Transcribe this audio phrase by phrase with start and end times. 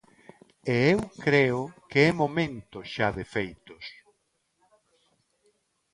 [0.73, 3.85] E eu creo que é momento xa de feitos.